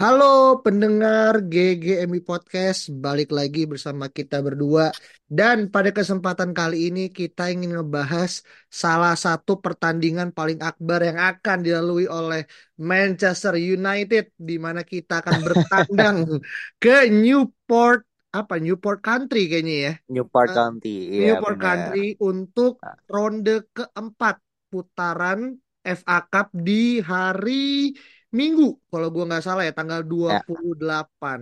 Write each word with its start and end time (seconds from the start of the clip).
Halo 0.00 0.24
pendengar 0.64 1.44
GGMI 1.52 2.20
Podcast, 2.24 2.88
balik 3.04 3.28
lagi 3.38 3.68
bersama 3.68 4.08
kita 4.08 4.40
berdua 4.40 4.88
dan 5.28 5.68
pada 5.68 5.92
kesempatan 5.92 6.56
kali 6.56 6.88
ini 6.88 7.12
kita 7.12 7.52
ingin 7.52 7.76
ngebahas 7.76 8.40
salah 8.72 9.12
satu 9.12 9.60
pertandingan 9.60 10.32
paling 10.32 10.56
akbar 10.64 11.04
yang 11.04 11.20
akan 11.20 11.58
dilalui 11.60 12.08
oleh 12.08 12.48
Manchester 12.80 13.60
United 13.60 14.32
di 14.40 14.56
mana 14.56 14.80
kita 14.88 15.20
akan 15.20 15.36
bertandang 15.44 16.16
ke 16.82 17.12
Newport 17.12 18.00
apa 18.32 18.54
Newport 18.56 19.04
Country 19.04 19.52
kayaknya 19.52 19.76
ya. 19.84 19.92
Newport 20.12 20.48
Eh, 20.48 20.56
County, 20.56 20.96
iya 21.12 21.36
Newport 21.36 21.56
benar. 21.60 21.60
Country 21.60 22.16
untuk 22.24 22.80
ronde 23.04 23.68
keempat 23.76 24.40
putaran 24.72 25.60
FA 25.84 26.24
Cup 26.32 26.48
di 26.56 27.04
hari 27.04 27.92
Minggu 28.38 28.64
kalau 28.90 29.06
gua 29.14 29.22
nggak 29.28 29.42
salah 29.46 29.62
ya 29.68 29.72
tanggal 29.78 30.00
Ya, 30.28 30.40
28. 30.48 31.40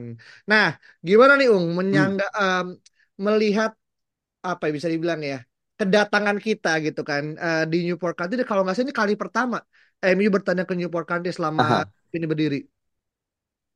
Nah, 0.50 0.64
gimana 1.06 1.32
nih 1.38 1.48
Ung 1.54 1.66
hmm. 1.68 1.76
menyangga 1.78 2.24
em, 2.40 2.66
melihat 3.26 3.70
apa 4.50 4.62
ya 4.68 4.72
bisa 4.78 4.88
dibilang 4.94 5.20
ya 5.32 5.36
kedatangan 5.78 6.38
kita 6.46 6.68
gitu 6.86 7.00
kan 7.10 7.24
eh, 7.44 7.60
di 7.70 7.76
Newport 7.86 8.14
Country 8.18 8.36
kalau 8.50 8.62
nggak 8.62 8.74
salah 8.76 8.86
ini 8.88 8.96
kali 9.02 9.14
pertama 9.22 9.56
MU 10.16 10.28
bertandang 10.36 10.66
ke 10.70 10.74
Newport 10.78 11.06
Country 11.10 11.30
selama 11.38 11.62
Aha. 11.62 11.78
ini 12.16 12.26
berdiri. 12.30 12.58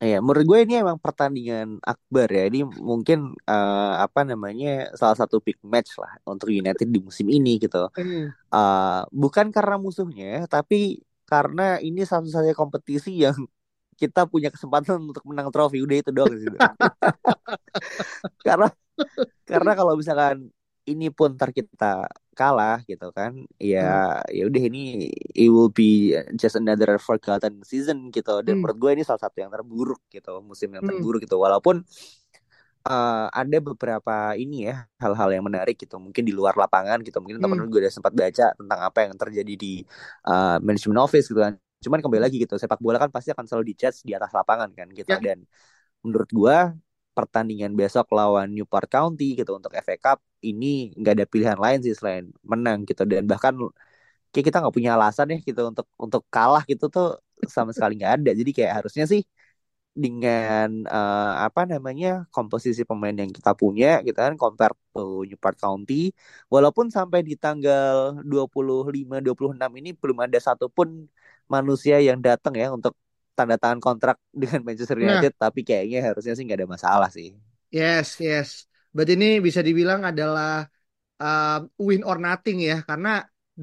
Iya, 0.03 0.19
menurut 0.19 0.43
gue 0.51 0.59
ini 0.67 0.73
emang 0.83 0.99
pertandingan 0.99 1.67
akbar 1.91 2.27
ya. 2.27 2.41
Ini 2.51 2.59
mungkin 2.89 3.17
eh, 3.51 3.91
apa 4.05 4.19
namanya 4.29 4.67
salah 4.99 5.15
satu 5.21 5.35
big 5.45 5.55
match 5.63 5.95
lah 6.01 6.11
untuk 6.27 6.51
United 6.51 6.87
di 6.95 6.99
musim 7.07 7.27
ini 7.31 7.49
gitu. 7.63 7.77
Hmm. 7.95 8.33
Eh, 8.55 8.99
bukan 9.21 9.47
karena 9.55 9.75
musuhnya, 9.85 10.25
tapi 10.53 10.75
karena 11.33 11.63
ini 11.87 12.01
satu-satunya 12.11 12.55
kompetisi 12.61 13.09
yang 13.25 13.37
kita 14.01 14.21
punya 14.31 14.49
kesempatan 14.55 14.97
untuk 15.09 15.23
menang 15.29 15.49
trofi. 15.53 15.77
Udah 15.85 15.97
itu 16.01 16.11
doang 16.17 16.33
sih. 16.41 16.51
Karena 18.45 18.67
karena 19.47 19.71
kalau 19.79 19.93
misalkan 19.99 20.49
ini 20.89 21.07
pun 21.13 21.35
ntar 21.37 21.51
kita 21.55 22.07
kalah 22.35 22.81
gitu 22.89 23.11
kan 23.15 23.33
Hmm. 23.79 24.03
ya 24.03 24.19
ya 24.31 24.43
udah 24.49 24.61
ini 24.69 25.07
it 25.37 25.49
will 25.53 25.69
be 25.71 26.15
just 26.39 26.55
another 26.59 26.97
forgotten 26.99 27.61
season 27.63 28.09
gitu 28.15 28.41
dan 28.45 28.55
Hmm. 28.55 28.63
menurut 28.63 28.77
gue 28.81 28.91
ini 28.97 29.03
salah 29.07 29.21
satu 29.21 29.37
yang 29.43 29.51
terburuk 29.53 30.01
gitu 30.11 30.41
musim 30.43 30.69
yang 30.75 30.81
Hmm. 30.81 30.87
terburuk 30.87 31.23
gitu 31.25 31.37
walaupun 31.39 31.85
eh, 32.87 33.25
ada 33.39 33.57
beberapa 33.67 34.11
ini 34.41 34.55
ya 34.69 34.75
hal-hal 35.03 35.29
yang 35.35 35.45
menarik 35.47 35.75
gitu 35.79 35.95
mungkin 36.05 36.23
di 36.27 36.33
luar 36.35 36.53
lapangan 36.59 36.99
gitu. 37.05 37.17
Mungkin 37.23 37.39
Hmm. 37.39 37.43
teman-teman 37.43 37.69
gue 37.71 37.79
udah 37.87 37.93
sempat 37.93 38.13
baca 38.15 38.45
tentang 38.59 38.79
apa 38.87 38.99
yang 39.07 39.15
terjadi 39.21 39.53
di 39.63 39.67
eh, 40.27 40.55
management 40.65 40.99
office 41.05 41.25
gitu 41.31 41.39
kan. 41.45 41.53
Cuman 41.83 41.99
kembali 42.03 42.21
lagi 42.25 42.37
gitu 42.43 42.55
sepak 42.59 42.79
bola 42.83 42.97
kan 43.03 43.11
pasti 43.11 43.29
akan 43.35 43.45
selalu 43.47 43.75
dijudge 43.75 44.07
di 44.07 44.11
atas 44.15 44.31
lapangan 44.31 44.69
kan 44.77 44.87
gitu 44.95 45.13
Ya. 45.13 45.19
dan 45.19 45.43
menurut 46.05 46.29
gua 46.33 46.73
pertandingan 47.17 47.73
besok 47.79 48.09
lawan 48.15 48.49
Newport 48.55 48.87
County 48.91 49.35
gitu 49.39 49.51
untuk 49.59 49.71
FA 49.75 49.95
Cup 49.99 50.19
ini 50.45 50.93
nggak 50.97 51.13
ada 51.21 51.25
pilihan 51.29 51.59
lain 51.59 51.79
sih 51.85 51.93
selain 51.97 52.25
menang 52.45 52.85
gitu. 52.89 53.03
Dan 53.07 53.25
bahkan 53.29 53.53
kayak 54.33 54.45
kita 54.49 54.57
nggak 54.61 54.75
punya 54.77 54.91
alasan 54.97 55.27
ya 55.33 55.37
gitu 55.47 55.61
untuk 55.71 55.85
untuk 55.99 56.21
kalah 56.33 56.63
gitu 56.71 56.85
tuh 56.95 57.05
sama 57.55 57.71
sekali 57.75 57.93
nggak 57.99 58.13
ada. 58.21 58.29
Jadi 58.39 58.51
kayak 58.57 58.71
harusnya 58.83 59.03
sih 59.11 59.21
dengan 60.03 60.67
eh, 60.89 61.31
apa 61.45 61.61
namanya 61.71 62.07
komposisi 62.33 62.81
pemain 62.89 63.13
yang 63.21 63.29
kita 63.37 63.51
punya 63.61 63.87
gitu 64.05 64.17
kan 64.25 64.33
compare 64.41 64.73
to 64.93 64.99
Newport 65.29 65.55
County. 65.61 65.93
Walaupun 66.53 66.87
sampai 66.97 67.19
di 67.27 67.33
tanggal 67.43 67.95
25 68.25 69.15
26 69.25 69.71
ini 69.79 69.89
belum 70.01 70.17
ada 70.25 70.37
satupun 70.47 70.89
manusia 71.53 71.95
yang 72.07 72.19
datang 72.27 72.53
ya 72.61 72.67
untuk 72.77 72.93
tanda 73.37 73.55
tangan 73.61 73.79
kontrak 73.85 74.17
dengan 74.41 74.59
Manchester 74.67 74.97
Nah, 74.99 75.23
United 75.23 75.31
tapi 75.37 75.59
kayaknya 75.67 75.97
harusnya 76.07 76.33
sih 76.35 76.43
nggak 76.45 76.59
ada 76.65 76.69
masalah 76.75 77.09
sih. 77.17 77.27
Yes, 77.77 78.07
yes. 78.21 78.49
Berarti 78.93 79.13
ini 79.17 79.27
bisa 79.47 79.61
dibilang 79.67 80.01
adalah 80.09 80.69
uh, 81.23 81.57
win 81.87 82.01
or 82.09 82.17
nothing 82.27 82.57
ya 82.69 82.75
karena 82.89 83.09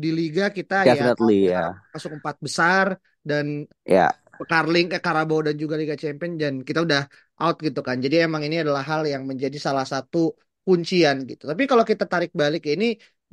di 0.02 0.08
liga 0.18 0.44
kita 0.58 0.76
ya 0.96 1.04
definitely 1.10 1.48
ya. 1.50 1.82
masuk 1.94 2.12
empat 2.18 2.36
besar 2.46 2.86
dan 3.28 3.66
ya 3.86 4.12
Carling, 4.50 4.86
eh, 4.96 5.02
Carabao 5.02 5.38
dan 5.46 5.54
juga 5.62 5.74
Liga 5.80 5.96
Champions 6.02 6.36
dan 6.42 6.54
kita 6.68 6.80
udah 6.86 7.02
out 7.42 7.56
gitu 7.66 7.80
kan. 7.84 7.96
Jadi 8.04 8.14
emang 8.26 8.42
ini 8.46 8.56
adalah 8.64 8.82
hal 8.90 9.02
yang 9.12 9.22
menjadi 9.30 9.56
salah 9.60 9.84
satu 9.84 10.32
kuncian 10.66 11.24
gitu. 11.30 11.48
Tapi 11.50 11.62
kalau 11.70 11.84
kita 11.90 12.04
tarik 12.06 12.32
balik 12.32 12.62
ya 12.68 12.72
ini 12.78 12.86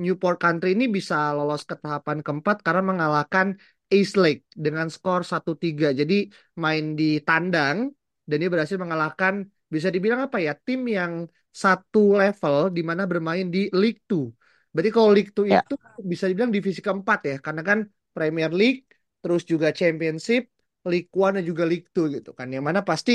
Newport 0.04 0.38
Country 0.38 0.78
ini 0.78 0.86
bisa 0.88 1.34
lolos 1.38 1.66
ke 1.70 1.76
tahapan 1.78 2.22
keempat 2.26 2.62
karena 2.66 2.84
mengalahkan 2.86 3.58
East 3.90 4.16
Lake 4.20 4.46
dengan 4.52 4.88
skor 4.92 5.22
1-3. 5.24 5.96
Jadi 5.96 6.28
main 6.60 6.94
di 7.00 7.24
tandang 7.24 7.90
dan 8.28 8.36
dia 8.42 8.50
berhasil 8.52 8.78
mengalahkan 8.78 9.48
bisa 9.68 9.88
dibilang 9.92 10.28
apa 10.28 10.38
ya 10.40 10.54
tim 10.56 10.84
yang 10.88 11.28
satu 11.52 12.14
level 12.22 12.70
di 12.70 12.82
mana 12.86 13.04
bermain 13.10 13.48
di 13.50 13.72
League 13.74 14.04
2. 14.06 14.30
Berarti 14.72 14.92
kalau 14.94 15.10
League 15.16 15.34
2 15.34 15.50
ya 15.50 15.58
itu 15.58 15.76
bisa 16.06 16.30
dibilang 16.30 16.52
divisi 16.54 16.80
keempat 16.86 17.20
ya 17.26 17.36
karena 17.42 17.62
kan 17.66 17.80
Premier 18.14 18.52
League 18.54 18.86
terus 19.24 19.42
juga 19.48 19.74
Championship 19.74 20.54
League 20.92 21.10
One 21.24 21.34
dan 21.38 21.44
juga 21.52 21.64
League 21.72 21.88
Two 21.94 22.06
gitu 22.16 22.30
kan. 22.38 22.48
Yang 22.56 22.64
mana 22.68 22.82
pasti 22.90 23.12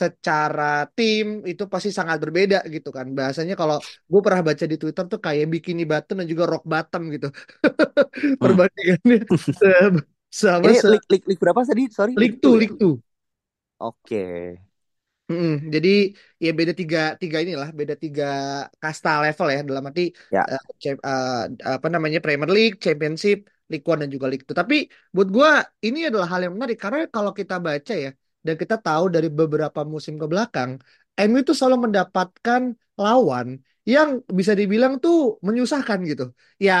secara 0.00 0.62
tim 0.96 1.24
itu 1.50 1.62
pasti 1.72 1.88
sangat 1.98 2.16
berbeda 2.24 2.56
gitu 2.74 2.88
kan. 2.96 3.06
Bahasanya 3.18 3.54
kalau 3.60 3.76
gue 4.10 4.20
pernah 4.24 4.42
baca 4.48 4.64
di 4.70 4.76
Twitter 4.80 5.04
tuh 5.12 5.20
kayak 5.26 5.46
bikini 5.54 5.82
bottom 5.90 6.14
dan 6.20 6.26
juga 6.32 6.44
rock 6.52 6.64
bottom 6.72 7.02
gitu. 7.14 7.26
Hmm. 8.40 8.58
Perbandingannya 8.64 9.16
se- 9.58 10.04
sama 10.40 10.70
ini 10.70 10.78
se 10.80 10.88
league, 10.92 11.08
league, 11.12 11.26
league 11.28 11.42
berapa 11.42 11.60
tadi 11.66 11.82
sorry 11.92 12.14
League 12.16 12.38
league 12.40 12.40
2 12.42 12.54
Two, 12.54 12.56
ya 12.58 12.62
League 12.62 12.76
Two. 12.80 13.00
oke 13.78 14.22
Mm-mm. 15.30 15.52
Jadi 15.74 15.88
ya 16.44 16.48
beda 16.58 16.72
tiga 16.80 16.98
tiga 17.22 17.36
inilah 17.44 17.68
beda 17.78 17.94
tiga 18.02 18.24
kasta 18.82 19.08
level 19.24 19.46
ya 19.54 19.58
dalam 19.68 19.84
arti 19.88 20.02
Ya, 20.30 20.48
cem- 20.82 21.02
eh, 21.08 21.30
apa 21.76 21.86
namanya 21.94 22.18
Premier 22.24 22.50
League, 22.56 22.76
Championship, 22.84 23.36
League 23.70 23.86
One 23.90 24.00
dan 24.02 24.10
juga 24.14 24.26
League 24.30 24.44
Two. 24.46 24.56
Tapi 24.60 24.74
buat 25.14 25.28
gua 25.36 25.48
ini 25.86 25.98
adalah 26.08 26.26
hal 26.32 26.40
yang 26.44 26.52
menarik 26.56 26.78
karena 26.84 26.98
kalau 27.14 27.32
kita 27.40 27.54
baca 27.66 27.92
ya 28.04 28.08
dan 28.46 28.54
kita 28.62 28.74
tahu 28.84 29.04
dari 29.14 29.28
beberapa 29.38 29.80
musim 29.94 30.14
ke 30.22 30.26
belakang, 30.32 30.70
MU 31.20 31.38
itu 31.42 31.52
selalu 31.58 31.76
mendapatkan 31.88 32.62
lawan 33.02 33.48
yang 33.92 34.08
bisa 34.38 34.52
dibilang 34.60 34.92
tuh 35.02 35.14
menyusahkan 35.46 35.98
gitu. 36.10 36.22
Ya 36.66 36.72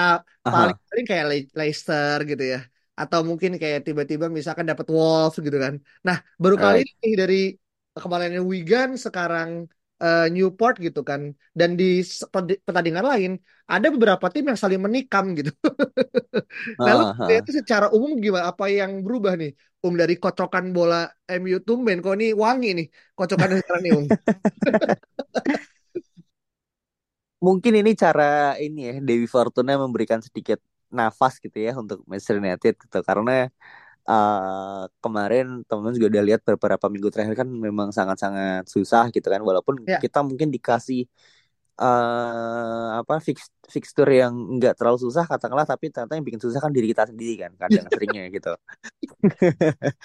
paling 0.52 0.74
aha, 0.74 0.78
paling 0.88 1.04
kayak 1.10 1.24
Le- 1.30 1.50
Leicester 1.58 2.16
gitu 2.30 2.42
ya. 2.52 2.58
Atau 3.00 3.20
mungkin 3.28 3.50
kayak 3.62 3.78
tiba-tiba 3.86 4.26
misalkan 4.38 4.66
dapat 4.70 4.86
Wolves 4.96 5.36
gitu 5.46 5.56
kan. 5.64 5.74
Nah, 6.06 6.16
baru 6.42 6.56
kali 6.64 6.78
right. 6.78 6.88
ini 6.92 7.08
dari 7.20 7.36
kemarinnya 8.02 8.42
Wigan 8.50 8.90
sekarang 9.04 9.50
eh, 10.02 10.26
Newport 10.34 10.74
gitu 10.86 11.00
kan 11.08 11.20
dan 11.58 11.70
di 11.80 11.84
pertandingan 12.66 13.06
lain 13.12 13.30
ada 13.70 13.86
beberapa 13.94 14.26
tim 14.32 14.44
yang 14.50 14.58
saling 14.60 14.80
menikam 14.82 15.24
gitu. 15.38 15.50
Nah 16.84 16.92
lu 16.98 17.04
Aha. 17.10 17.24
itu 17.40 17.50
secara 17.60 17.86
umum 17.96 18.10
gimana 18.24 18.50
apa 18.52 18.64
yang 18.70 19.02
berubah 19.04 19.34
nih 19.40 19.52
Um 19.84 19.94
dari 20.00 20.16
kocokan 20.16 20.72
bola 20.72 20.96
MU 21.28 21.60
tumben 21.60 22.00
kok 22.00 22.16
ini 22.16 22.32
wangi 22.32 22.68
nih 22.78 22.86
kocokan 23.12 23.50
sekarang 23.60 23.82
nih 23.84 23.92
Um. 23.92 24.04
Mungkin 27.44 27.72
ini 27.84 27.92
cara 27.92 28.56
ini 28.56 28.88
ya 28.88 28.94
Dewi 29.04 29.26
Fortuna 29.28 29.76
memberikan 29.76 30.20
sedikit 30.24 30.56
nafas 30.88 31.36
gitu 31.44 31.58
ya 31.60 31.76
untuk 31.76 32.00
Manchester 32.08 32.40
United 32.40 32.72
gitu 32.80 32.98
karena 33.04 33.52
eh, 34.10 34.82
kemarin 35.02 35.44
teman-teman 35.68 35.94
juga 35.98 36.08
udah 36.12 36.24
lihat 36.28 36.40
beberapa 36.48 36.86
minggu 36.92 37.08
terakhir 37.12 37.34
kan 37.42 37.48
memang 37.66 37.88
sangat-sangat 37.98 38.62
susah 38.74 39.04
gitu 39.14 39.26
kan 39.34 39.40
walaupun 39.48 39.74
Ya. 39.86 39.98
kita 40.02 40.18
mungkin 40.28 40.48
dikasih 40.54 41.00
eh 41.82 42.86
apa 43.00 43.14
fix 43.26 43.38
fixture 43.74 44.06
yang 44.20 44.34
nggak 44.56 44.74
terlalu 44.78 44.98
susah 45.06 45.24
katakanlah 45.30 45.66
tapi 45.72 45.86
ternyata 45.92 46.14
yang 46.18 46.26
bikin 46.28 46.42
susah 46.44 46.60
kan 46.64 46.70
diri 46.76 46.86
kita 46.92 47.04
sendiri 47.10 47.34
kan 47.42 47.52
kadang 47.62 47.86
seringnya 47.94 48.22
gitu 48.36 48.50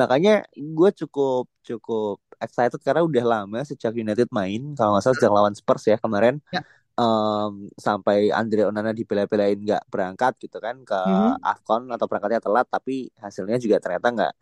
makanya 0.00 0.30
gue 0.56 0.90
cukup 1.00 1.44
cukup 1.68 2.16
excited 2.42 2.80
karena 2.86 3.02
udah 3.08 3.24
lama 3.24 3.58
sejak 3.68 3.92
United 3.94 4.28
main 4.34 4.60
kalau 4.76 4.96
nggak 4.96 5.04
salah 5.06 5.16
sejak 5.18 5.32
lawan 5.32 5.54
Spurs 5.58 5.84
ya 5.90 5.96
kemarin 6.00 6.34
Ya. 6.52 6.62
Em, 7.00 7.52
sampai 7.86 8.16
Andre 8.38 8.60
Onana 8.70 8.90
dibela-belain 8.98 9.56
nggak 9.64 9.82
berangkat 9.92 10.32
gitu 10.42 10.56
kan 10.66 10.76
ke 10.88 10.94
Mhm. 11.04 11.46
AFCON 11.48 11.82
atau 11.94 12.06
berangkatnya 12.10 12.40
telat 12.44 12.66
tapi 12.74 12.92
hasilnya 13.24 13.56
juga 13.64 13.76
ternyata 13.82 14.08
nggak 14.16 14.32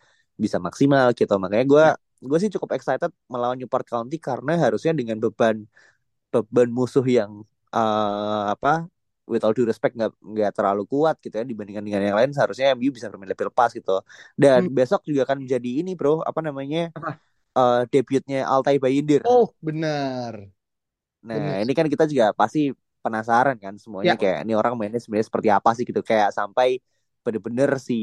bisa 0.44 0.56
maksimal 0.66 1.06
gitu 1.18 1.32
makanya 1.42 1.64
gue 1.72 1.84
Ya. 1.84 1.94
gue 2.28 2.38
sih 2.42 2.50
cukup 2.54 2.70
excited 2.76 3.10
melawan 3.32 3.56
Newport 3.60 3.84
County 3.88 4.16
karena 4.20 4.52
harusnya 4.64 4.92
dengan 4.98 5.16
beban 5.24 5.56
beban 6.32 6.68
musuh 6.78 7.04
yang 7.06 7.32
eh, 7.74 8.42
apa 8.54 8.86
with 9.30 9.42
all 9.46 9.54
due 9.56 9.66
respect 9.70 9.94
nggak 9.98 10.10
nggak 10.22 10.50
terlalu 10.56 10.82
kuat 10.92 11.16
gitu 11.22 11.34
ya 11.40 11.44
dibandingkan 11.46 11.84
dengan 11.86 12.02
yang 12.06 12.16
lain 12.18 12.30
seharusnya 12.34 12.74
MU 12.74 12.90
bisa 12.96 13.06
bermain 13.10 13.30
lebih 13.30 13.46
lepas 13.50 13.70
gitu 13.78 14.02
dan 14.38 14.60
Hmm. 14.60 14.70
besok 14.76 15.00
juga 15.08 15.22
akan 15.26 15.38
menjadi 15.46 15.70
ini 15.82 15.90
bro 15.98 16.22
apa 16.26 16.40
namanya 16.42 16.90
Apa? 16.94 17.20
eh, 17.58 17.80
debutnya 17.92 18.38
Altay 18.48 18.76
Bayindir 18.82 19.24
Oh 19.24 19.54
benar 19.62 20.34
nah 21.28 21.60
ini 21.62 21.72
kan 21.78 21.86
kita 21.92 22.04
juga 22.08 22.32
pasti 22.40 22.72
penasaran 23.04 23.56
kan 23.64 23.74
semuanya 23.80 24.12
Ya. 24.12 24.20
kayak 24.20 24.44
ini 24.44 24.52
orang 24.56 24.74
mainnya 24.78 25.00
sebenarnya 25.00 25.28
seperti 25.30 25.48
apa 25.52 25.70
sih 25.76 25.84
gitu 25.88 26.00
kayak 26.04 26.32
sampai 26.38 26.80
bener-bener 27.24 27.70
si 27.80 27.94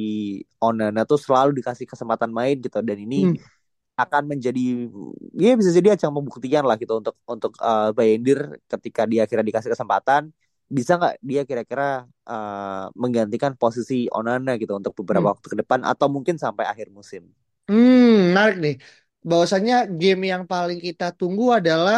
Onana 0.62 1.02
tuh 1.10 1.18
selalu 1.18 1.58
dikasih 1.62 1.86
kesempatan 1.90 2.30
main 2.30 2.56
gitu 2.62 2.78
dan 2.86 2.98
ini 3.02 3.16
Hmm. 3.16 3.38
akan 3.98 4.24
menjadi 4.32 4.90
ya 5.38 5.54
bisa 5.58 5.72
jadi 5.74 5.98
ajang 5.98 6.14
pembuktian 6.14 6.64
lah 6.70 6.78
gitu 6.82 6.94
untuk 7.02 7.16
untuk 7.26 7.54
uh, 7.62 7.90
Bayindir 7.98 8.62
ketika 8.70 9.04
dia 9.10 9.26
kira 9.30 9.42
dikasih 9.42 9.74
kesempatan 9.74 10.30
bisa 10.70 11.00
nggak 11.00 11.16
dia 11.24 11.42
kira-kira 11.50 12.06
uh, 12.30 12.92
menggantikan 12.94 13.54
posisi 13.58 14.06
Onana 14.14 14.60
gitu 14.62 14.78
untuk 14.78 14.94
beberapa 15.02 15.26
Hmm. 15.26 15.34
waktu 15.34 15.48
ke 15.54 15.58
depan 15.66 15.82
atau 15.88 16.08
mungkin 16.12 16.36
sampai 16.38 16.66
akhir 16.70 16.94
musim. 16.94 17.26
Hmm, 17.68 18.32
menarik 18.32 18.56
nih. 18.64 18.76
Bahwasanya 19.30 19.74
game 20.00 20.22
yang 20.32 20.44
paling 20.52 20.80
kita 20.88 21.04
tunggu 21.20 21.44
adalah 21.60 21.96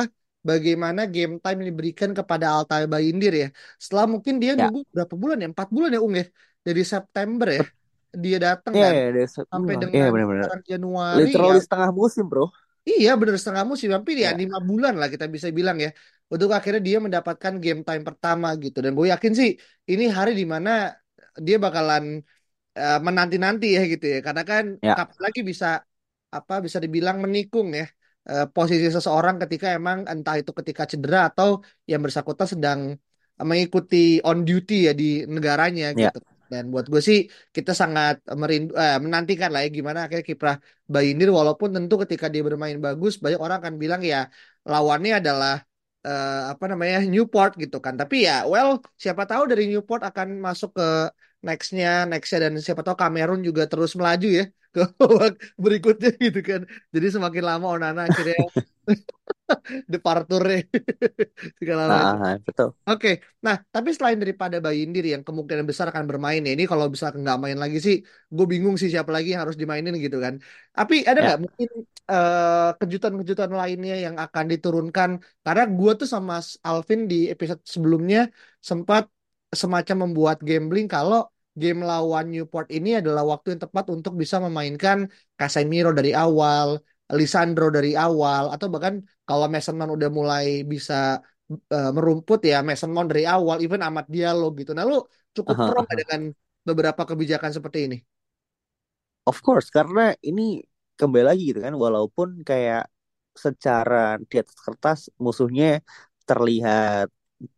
bagaimana 0.50 1.01
game 1.13 1.33
time 1.44 1.57
yang 1.62 1.69
diberikan 1.71 2.12
kepada 2.19 2.45
Altay 2.56 2.83
Bayindir 2.94 3.33
ya. 3.44 3.47
Setelah 3.83 4.06
mungkin 4.13 4.36
dia 4.41 4.51
Ya, 4.56 4.59
nunggu 4.59 4.80
berapa 4.94 5.13
bulan 5.21 5.38
ya? 5.44 5.47
Empat 5.53 5.68
bulan 5.75 5.89
ya, 5.95 6.00
Ung 6.06 6.15
ya? 6.21 6.25
Dari 6.68 6.81
September 6.94 7.47
ya. 7.57 7.62
Dia 8.24 8.38
datang 8.45 8.75
ya, 8.80 8.80
kan. 8.83 8.95
ya, 8.95 9.03
ya, 9.18 9.25
Sampai 9.51 9.75
ya 9.97 10.03
dengan 10.03 10.12
benar-benar. 10.13 10.50
sekarang 10.50 10.62
Januari 10.71 11.30
ya. 11.50 11.53
Literally 11.53 11.59
setengah 11.62 11.89
musim 12.00 12.25
bro. 12.31 12.45
Iya 12.89 13.09
bener 13.19 13.36
setengah 13.41 13.63
musim. 13.69 13.89
Hampir 13.95 14.15
ya 14.25 14.30
Ya, 14.30 14.38
lima 14.39 14.57
bulan 14.69 14.94
lah 15.00 15.07
kita 15.13 15.25
bisa 15.36 15.47
bilang 15.59 15.77
ya. 15.86 15.89
Untuk 16.33 16.50
akhirnya 16.57 16.81
dia 16.88 16.97
mendapatkan 17.06 17.53
game 17.63 17.81
time 17.88 18.03
pertama 18.07 18.47
gitu. 18.63 18.77
Dan 18.83 18.91
gue 18.97 19.07
yakin 19.13 19.31
sih 19.39 19.50
ini 19.91 20.03
hari 20.18 20.31
di 20.39 20.45
mana 20.53 20.69
dia 21.45 21.56
bakalan 21.65 22.03
eh, 22.80 22.97
menanti-nanti 23.07 23.65
ya 23.77 23.81
gitu 23.94 24.06
ya. 24.13 24.18
Karena 24.27 24.44
kan 24.51 24.63
ya, 24.81 24.95
kapan 24.95 25.19
lagi 25.25 25.41
bisa 25.51 25.68
apa 26.38 26.53
bisa 26.65 26.80
dibilang 26.86 27.18
menikung 27.25 27.68
ya 27.80 27.86
eh, 28.27 28.45
posisi 28.56 28.88
seseorang 28.95 29.36
ketika 29.44 29.68
emang 29.77 29.98
entah 30.12 30.36
itu 30.42 30.51
ketika 30.60 30.83
cedera 30.92 31.18
atau 31.30 31.50
yang 31.92 32.01
bersangkutan 32.06 32.48
sedang 32.54 32.80
mengikuti 33.50 34.19
on 34.27 34.44
duty 34.48 34.74
ya 34.88 34.92
di 34.92 35.24
negaranya 35.36 35.95
ya, 35.95 36.12
gitu. 36.12 36.19
Dan 36.50 36.63
buat 36.74 36.86
gue 36.92 37.01
sih 37.10 37.19
kita 37.56 37.71
sangat 37.81 38.25
merindu 38.42 38.74
eh, 38.74 38.98
menantikan 39.06 39.50
lah 39.54 39.62
ya 39.66 39.69
gimana 39.77 40.00
akhirnya 40.06 40.25
kiprah 40.25 40.56
Bayindir 40.94 41.30
walaupun 41.30 41.69
tentu 41.75 41.94
ketika 42.04 42.25
dia 42.33 42.42
bermain 42.42 42.77
bagus 42.81 43.13
banyak 43.24 43.39
orang 43.45 43.57
akan 43.62 43.75
bilang 43.77 44.01
ya 44.12 44.18
lawannya 44.65 45.12
adalah 45.22 45.54
eh, 46.07 46.42
apa 46.51 46.63
namanya 46.72 46.98
Newport 47.13 47.51
gitu 47.62 47.77
kan. 47.86 47.94
Tapi 48.01 48.15
ya 48.27 48.33
well 48.51 48.69
siapa 49.04 49.24
tahu 49.30 49.44
dari 49.51 49.63
Newport 49.72 50.01
akan 50.10 50.27
masuk 50.48 50.69
ke 50.77 50.83
nextnya 51.45 51.88
nextnya 52.10 52.38
dan 52.50 52.54
siapa 52.65 52.81
tahu 52.86 52.95
Kamerun 53.01 53.39
juga 53.48 53.63
terus 53.72 53.92
melaju 54.00 54.27
ya 54.39 54.44
ke 54.74 54.81
babak 55.00 55.33
berikutnya 55.63 56.10
gitu 56.24 56.39
kan. 56.50 56.62
Jadi 56.94 57.07
semakin 57.16 57.44
lama 57.50 57.66
Onana 57.75 58.01
akhirnya 58.10 58.38
departurnya 59.94 60.57
segala 61.60 61.83
ah, 61.88 61.94
macam. 61.94 62.07
ah, 62.13 62.24
ah, 62.25 62.38
betul. 62.45 62.69
Oke, 62.89 63.10
nah 63.45 63.56
tapi 63.75 63.89
selain 63.98 64.19
daripada 64.24 64.57
Bayindir 64.66 65.06
yang 65.13 65.24
kemungkinan 65.27 65.66
besar 65.71 65.88
akan 65.94 66.06
bermain 66.12 66.42
ya, 66.48 66.51
ini 66.57 66.66
kalau 66.71 66.86
bisa 66.94 67.07
nggak 67.21 67.38
main 67.44 67.57
lagi 67.63 67.77
sih, 67.86 67.95
gue 68.36 68.45
bingung 68.54 68.75
sih 68.81 68.89
siapa 68.94 69.12
lagi 69.16 69.27
yang 69.33 69.42
harus 69.45 69.57
dimainin 69.62 69.94
gitu 70.06 70.18
kan. 70.25 70.36
Tapi 70.77 70.95
ada 71.10 71.19
Ya, 71.19 71.27
nggak 71.27 71.39
mungkin 71.45 71.69
eh, 72.12 72.69
kejutan-kejutan 72.80 73.51
lainnya 73.60 73.95
yang 74.06 74.15
akan 74.25 74.45
diturunkan? 74.54 75.10
Karena 75.45 75.63
gue 75.77 75.92
tuh 76.01 76.07
sama 76.15 76.33
Alvin 76.68 77.00
di 77.12 77.15
episode 77.33 77.62
sebelumnya 77.75 78.19
sempat 78.69 79.04
semacam 79.62 79.98
membuat 80.10 80.38
gambling 80.50 80.88
kalau 80.95 81.18
game 81.61 81.79
lawan 81.89 82.25
Newport 82.33 82.67
ini 82.77 82.89
adalah 83.01 83.23
waktu 83.31 83.47
yang 83.53 83.61
tepat 83.65 83.85
untuk 83.95 84.13
bisa 84.21 84.35
memainkan 84.45 84.98
Casemiro 85.39 85.89
dari 86.00 86.12
awal, 86.24 86.67
Lisandro 87.19 87.67
dari 87.77 87.91
awal, 88.05 88.43
atau 88.53 88.67
bahkan 88.74 88.93
kalau 89.27 89.45
Mason 89.53 89.75
Mount 89.79 89.91
udah 89.98 90.10
mulai 90.19 90.45
bisa 90.72 90.93
eh, 91.75 91.89
merumput 91.95 92.39
ya 92.51 92.57
Mason 92.67 92.91
Mount 92.95 93.07
dari 93.12 93.24
awal, 93.36 93.57
even 93.65 93.81
Amat 93.88 94.05
Diallo 94.13 94.45
gitu. 94.60 94.72
Nah, 94.77 94.84
lu 94.89 94.95
cukup 95.36 95.57
aha, 95.57 95.65
pro 95.65 95.79
dengan 96.01 96.22
beberapa 96.67 97.01
kebijakan 97.10 97.51
seperti 97.57 97.79
ini? 97.88 97.98
Of 99.29 99.38
course, 99.45 99.67
karena 99.77 100.01
ini 100.25 100.41
kembali 101.00 101.25
lagi 101.29 101.41
gitu 101.53 101.60
kan, 101.65 101.74
walaupun 101.86 102.29
kayak 102.50 102.89
secara 103.43 104.17
di 104.29 104.36
atas 104.41 104.57
kertas 104.65 105.00
musuhnya 105.25 105.65
terlihat 106.27 107.07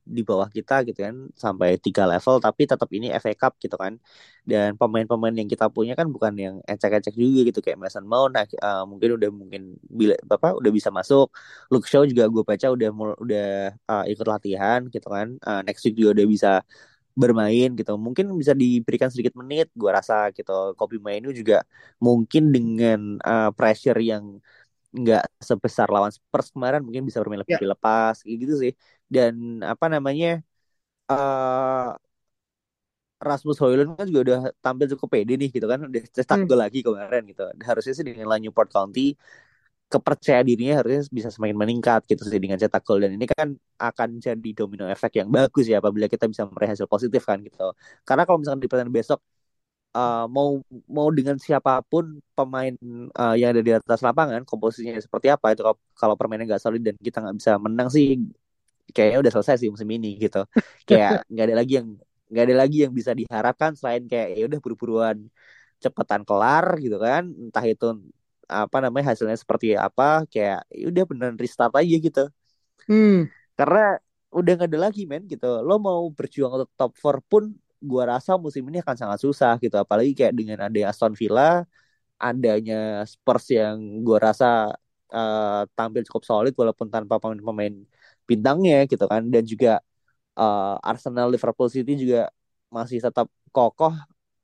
di 0.06 0.22
bawah 0.22 0.46
kita 0.54 0.86
gitu 0.86 1.00
kan 1.02 1.16
sampai 1.34 1.78
tiga 1.82 2.04
level 2.06 2.38
tapi 2.38 2.62
tetap 2.70 2.90
ini 2.94 3.10
FA 3.14 3.34
Cup 3.34 3.54
gitu 3.64 3.76
kan. 3.78 3.98
Dan 4.46 4.78
pemain-pemain 4.80 5.34
yang 5.34 5.50
kita 5.50 5.66
punya 5.74 5.94
kan 6.00 6.08
bukan 6.14 6.34
yang 6.38 6.56
ecek-ecek 6.66 7.14
juga 7.18 7.40
gitu 7.50 7.60
kayak 7.66 7.78
Mason 7.82 8.06
Mount 8.06 8.34
eh, 8.38 8.48
mungkin 8.90 9.10
udah 9.18 9.30
mungkin 9.34 9.62
bila 9.90 10.14
bapak 10.26 10.58
udah 10.62 10.72
bisa 10.74 10.90
masuk. 10.94 11.34
Luke 11.74 11.88
Shaw 11.90 12.06
juga 12.10 12.30
gue 12.30 12.44
baca 12.46 12.68
udah 12.76 12.90
udah 13.24 13.46
eh, 13.74 14.04
ikut 14.14 14.28
latihan 14.30 14.80
gitu 14.94 15.08
kan. 15.10 15.28
Eh, 15.42 15.62
next 15.66 15.82
week 15.86 15.96
juga 15.98 16.10
udah 16.22 16.26
bisa 16.30 16.52
bermain 17.18 17.70
gitu. 17.80 17.92
Mungkin 18.00 18.26
bisa 18.42 18.54
diberikan 18.56 19.10
sedikit 19.12 19.36
menit 19.42 19.68
gue 19.76 19.92
rasa 19.92 20.32
gitu. 20.38 20.74
Kopi 20.80 20.98
Mainu 21.02 21.30
juga 21.36 21.64
mungkin 22.02 22.50
dengan 22.56 23.00
eh, 23.22 23.50
pressure 23.58 24.00
yang 24.02 24.40
nggak 24.92 25.24
sebesar 25.40 25.88
lawan 25.88 26.12
Spurs 26.12 26.52
kemarin 26.52 26.84
mungkin 26.84 27.08
bisa 27.08 27.24
bermain 27.24 27.40
lebih 27.44 27.64
lepas 27.74 28.16
kayak 28.24 28.38
gitu 28.44 28.54
sih 28.60 28.72
dan 29.16 29.34
apa 29.72 29.86
namanya 29.94 30.28
eh 31.12 31.88
Rasmus 33.22 33.58
Højlund 33.62 33.94
kan 34.02 34.06
juga 34.10 34.22
udah 34.26 34.40
tampil 34.66 34.88
cukup 34.98 35.08
pede 35.14 35.34
nih 35.38 35.50
gitu 35.54 35.66
kan 35.70 35.78
udah 35.86 36.02
cetak 36.10 36.38
Hmm. 36.42 36.48
gol 36.50 36.58
lagi 36.58 36.80
kemarin 36.82 37.22
gitu. 37.30 37.42
Harusnya 37.70 37.94
sih 37.94 38.06
dengan 38.08 38.26
lawan 38.30 38.42
Newport 38.42 38.70
County 38.74 39.14
kepercayaan 39.92 40.46
dirinya 40.50 40.74
harusnya 40.80 41.02
bisa 41.12 41.30
semakin 41.36 41.58
meningkat 41.60 42.02
gitu 42.10 42.24
sih 42.26 42.40
dengan 42.44 42.58
cetak 42.62 42.82
gol. 42.88 43.00
Dan 43.04 43.12
ini 43.18 43.26
kan 43.30 43.54
akan 43.78 44.10
jadi 44.26 44.50
domino 44.58 44.86
efek 44.90 45.22
yang 45.22 45.30
bagus 45.30 45.66
ya 45.70 45.78
apabila 45.84 46.08
kita 46.10 46.26
bisa 46.32 46.44
meraih 46.50 46.72
hasil 46.74 46.88
positif 46.90 47.22
kan 47.30 47.38
gitu. 47.46 47.74
Karena 48.08 48.24
kalau 48.26 48.38
misalkan 48.42 48.62
di 48.64 48.70
pertandingan 48.72 48.98
besok 49.02 49.20
uh, 49.98 50.26
mau 50.30 50.60
mau 50.90 51.08
dengan 51.18 51.38
siapa 51.42 51.82
pun 51.88 52.20
pemain 52.38 52.74
uh, 53.18 53.36
yang 53.40 53.52
ada 53.56 53.62
di 53.66 53.72
atas 53.76 54.00
lapangan 54.06 54.42
komposisinya 54.48 54.96
seperti 55.00 55.28
apa 55.34 55.54
itu 55.56 55.62
kalau, 55.66 55.78
kalau 55.98 56.16
permainnya 56.20 56.46
nggak 56.56 56.64
solid 56.64 56.82
dan 56.88 56.96
kita 57.00 57.18
nggak 57.24 57.36
bisa 57.40 57.52
menang 57.62 57.90
sih 57.94 58.20
kayaknya 58.90 59.20
udah 59.24 59.32
selesai 59.38 59.56
sih 59.62 59.70
musim 59.70 59.90
ini 59.94 60.18
gitu. 60.18 60.42
Kayak 60.90 61.24
nggak 61.32 61.46
ada 61.52 61.56
lagi 61.62 61.74
yang 61.80 61.88
nggak 62.32 62.44
ada 62.48 62.56
lagi 62.56 62.78
yang 62.88 62.94
bisa 62.96 63.12
diharapkan 63.12 63.72
selain 63.78 64.04
kayak 64.08 64.28
ya 64.40 64.44
udah 64.50 64.60
buru-buruan 64.64 65.18
cepetan 65.84 66.22
kelar 66.26 66.66
gitu 66.82 66.98
kan. 66.98 67.30
Entah 67.30 67.66
itu 67.68 67.88
apa 68.52 68.78
namanya 68.84 69.16
hasilnya 69.16 69.38
seperti 69.40 69.80
apa 69.80 70.28
kayak 70.28 70.68
ya 70.68 70.86
udah 70.92 71.04
beneran 71.08 71.38
restart 71.40 71.74
aja 71.78 71.96
gitu. 71.98 72.26
Hmm. 72.90 73.30
karena 73.54 74.02
udah 74.34 74.52
nggak 74.58 74.70
ada 74.74 74.80
lagi 74.90 75.02
men 75.06 75.24
gitu. 75.30 75.48
Lo 75.62 75.78
mau 75.78 76.08
berjuang 76.10 76.52
untuk 76.58 76.72
top 76.80 76.92
4 76.98 77.22
pun 77.30 77.44
gua 77.78 78.04
rasa 78.18 78.38
musim 78.40 78.64
ini 78.70 78.80
akan 78.82 78.96
sangat 78.98 79.20
susah 79.22 79.54
gitu. 79.62 79.76
Apalagi 79.78 80.12
kayak 80.18 80.34
dengan 80.34 80.60
ada 80.66 80.80
Aston 80.90 81.14
Villa 81.14 81.68
adanya 82.22 83.04
Spurs 83.06 83.46
yang 83.54 83.78
gua 84.06 84.18
rasa 84.32 84.74
uh, 85.14 85.62
tampil 85.78 86.02
cukup 86.08 86.24
solid 86.26 86.54
walaupun 86.56 86.88
tanpa 86.90 87.20
pemain-pemain 87.22 87.76
bintangnya 88.32 88.88
gitu 88.88 89.06
kan 89.12 89.24
dan 89.34 89.44
juga 89.44 89.84
uh, 90.40 90.76
Arsenal 90.80 91.28
Liverpool 91.34 91.68
City 91.68 91.94
juga 92.00 92.32
masih 92.72 93.04
tetap 93.04 93.28
kokoh 93.52 93.92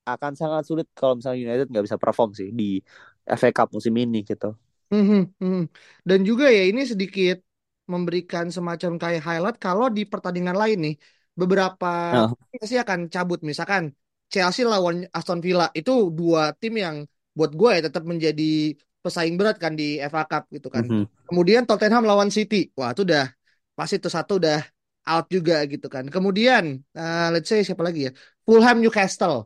akan 0.07 0.33
sangat 0.39 0.63
sulit 0.67 0.87
kalau 0.95 1.19
misalnya 1.19 1.39
United 1.51 1.67
nggak 1.71 1.85
bisa 1.87 1.97
perform 1.99 2.31
sih 2.31 2.51
di 2.51 2.79
FA 3.27 3.51
Cup 3.51 3.75
musim 3.75 3.91
ini 3.95 4.23
gitu. 4.23 4.55
Hmm, 4.87 5.27
hmm. 5.35 5.67
Dan 6.07 6.23
juga 6.23 6.47
ya 6.47 6.63
ini 6.63 6.87
sedikit 6.87 7.43
memberikan 7.91 8.47
semacam 8.47 8.95
kayak 8.95 9.23
highlight 9.23 9.57
kalau 9.59 9.87
di 9.91 10.07
pertandingan 10.07 10.55
lain 10.55 10.77
nih 10.91 10.95
beberapa 11.35 11.91
oh. 12.31 12.79
akan 12.83 13.07
cabut 13.07 13.39
misalkan 13.43 13.95
Chelsea 14.27 14.67
lawan 14.67 15.07
Aston 15.11 15.39
Villa 15.39 15.71
itu 15.71 16.11
dua 16.11 16.51
tim 16.55 16.75
yang 16.75 16.95
buat 17.31 17.51
gue 17.55 17.69
ya 17.79 17.81
tetap 17.87 18.03
menjadi 18.03 18.75
pesaing 19.03 19.39
berat 19.39 19.55
kan 19.55 19.75
di 19.75 20.01
FA 20.03 20.27
Cup 20.27 20.51
gitu 20.51 20.67
kan. 20.67 20.83
Mm 20.83 20.91
-hmm. 20.91 21.05
Kemudian 21.31 21.63
Tottenham 21.63 22.03
lawan 22.03 22.27
City, 22.27 22.67
wah 22.75 22.91
itu 22.91 23.07
udah 23.07 23.36
pasti 23.77 24.01
itu 24.01 24.09
satu 24.09 24.41
udah 24.41 24.59
out 25.07 25.25
juga 25.29 25.61
gitu 25.69 25.87
kan. 25.87 26.09
Kemudian 26.09 26.81
uh, 26.97 27.27
let's 27.29 27.47
say 27.47 27.61
siapa 27.61 27.85
lagi 27.85 28.09
ya? 28.09 28.11
Fulham 28.43 28.81
Newcastle 28.81 29.45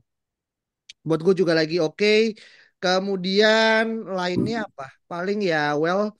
buat 1.01 1.19
gue 1.21 1.33
juga 1.33 1.53
lagi 1.57 1.81
oke 1.81 1.97
okay. 1.97 2.19
kemudian 2.77 4.05
lainnya 4.05 4.69
apa 4.69 4.85
paling 5.09 5.41
ya 5.41 5.73
well 5.77 6.13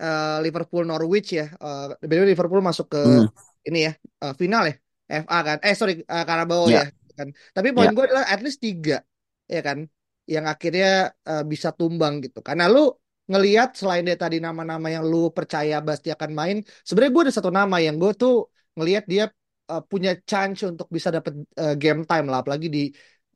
uh, 0.00 0.38
Liverpool 0.44 0.84
Norwich 0.84 1.32
ya 1.32 1.48
uh, 1.56 1.96
Liverpool 2.04 2.60
masuk 2.60 2.92
ke 2.92 3.00
hmm. 3.00 3.28
ini 3.68 3.88
ya 3.88 3.92
uh, 4.24 4.36
final 4.36 4.68
ya 4.68 4.76
FA 5.24 5.38
kan 5.40 5.58
eh 5.64 5.72
sorry 5.72 6.04
uh, 6.04 6.24
Carabao 6.28 6.68
yeah. 6.68 6.84
ya 6.92 7.16
kan 7.16 7.28
tapi 7.56 7.72
poin 7.72 7.88
yeah. 7.88 7.96
gue 7.96 8.04
adalah 8.04 8.26
at 8.28 8.40
least 8.44 8.60
tiga 8.60 9.00
ya 9.48 9.64
kan 9.64 9.88
yang 10.28 10.44
akhirnya 10.44 11.16
uh, 11.24 11.44
bisa 11.48 11.72
tumbang 11.72 12.20
gitu 12.20 12.44
karena 12.44 12.68
lu 12.68 12.92
ngelihat 13.28 13.76
selain 13.76 14.04
dari 14.08 14.16
tadi 14.16 14.36
nama-nama 14.40 14.88
yang 14.88 15.04
lu 15.04 15.28
percaya 15.28 15.84
pasti 15.84 16.08
akan 16.08 16.30
main 16.32 16.56
sebenarnya 16.86 17.12
gue 17.12 17.22
ada 17.28 17.34
satu 17.38 17.50
nama 17.52 17.76
yang 17.76 18.00
gue 18.00 18.12
tuh 18.16 18.48
ngelihat 18.76 19.04
dia 19.04 19.24
uh, 19.68 19.82
punya 19.84 20.16
chance 20.24 20.64
untuk 20.64 20.88
bisa 20.88 21.12
dapet 21.12 21.32
uh, 21.60 21.76
game 21.76 22.02
time 22.08 22.26
lah 22.32 22.40
apalagi 22.40 22.66
di 22.72 22.82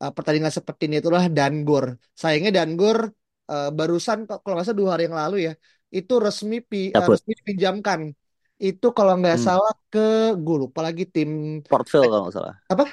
uh, 0.03 0.11
pertandingan 0.11 0.51
seperti 0.51 0.91
ini 0.91 0.99
itulah 0.99 1.25
Dangur. 1.31 1.95
Sayangnya 2.17 2.51
Dangur 2.63 3.13
uh, 3.53 3.71
barusan 3.71 4.27
kalau 4.27 4.55
nggak 4.59 4.67
salah 4.67 4.79
dua 4.81 4.89
hari 4.97 5.07
yang 5.07 5.17
lalu 5.17 5.37
ya 5.47 5.53
itu 5.93 6.15
resmi 6.17 6.59
pi, 6.65 6.91
uh, 6.97 7.05
resmi 7.05 7.33
dipinjamkan. 7.39 8.11
Itu 8.57 8.97
kalau 8.97 9.21
nggak 9.21 9.39
hmm. 9.39 9.45
salah 9.45 9.75
ke 9.93 10.35
gue 10.39 10.57
lupa 10.57 10.81
lagi 10.81 11.05
tim 11.05 11.61
Portville 11.63 12.09
kalau 12.09 12.23
nggak 12.27 12.35
salah. 12.35 12.55
Apa? 12.73 12.85